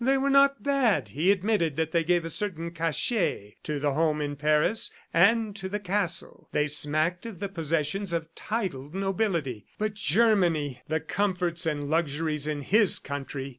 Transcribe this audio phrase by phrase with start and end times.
[0.03, 4.19] They were not bad; he admitted that they gave a certain cachet to the home
[4.19, 6.49] in Paris and to the castle.
[6.51, 9.67] They smacked of the possessions of titled nobility.
[9.77, 10.81] But Germany!...
[10.87, 13.49] The comforts and luxuries in his country!